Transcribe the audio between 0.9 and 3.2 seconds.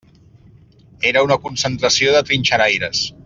Era una concentració de trinxeraires.